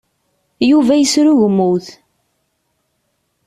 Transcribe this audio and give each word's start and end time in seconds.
Yuba 0.71 0.93
yesrugmut. 0.95 1.85